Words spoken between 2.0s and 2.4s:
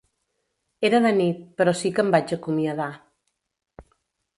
em vaig